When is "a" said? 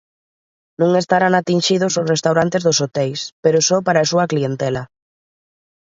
4.01-4.09